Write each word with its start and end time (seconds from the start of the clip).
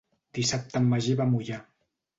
Dissabte 0.37 0.81
en 0.81 0.89
Magí 0.95 1.15
va 1.21 1.31
a 1.31 1.35
Moià. 1.37 1.63